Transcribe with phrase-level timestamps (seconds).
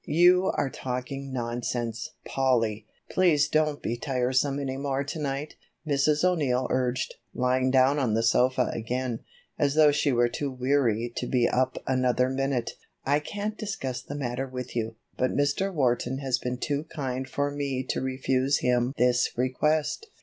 [0.07, 6.23] "You are talking nonsense, Polly; please don't be tiresome any more to night," Mrs.
[6.23, 9.19] O'Neill urged, lying down on the sofa again,
[9.59, 12.71] as though she were too weary to be up another minute.
[13.05, 15.71] "I can't discuss the matter with you, but Mr.
[15.71, 20.07] Wharton has been too kind for me to refuse him this request."